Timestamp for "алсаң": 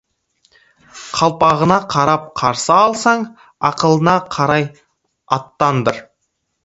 2.77-3.27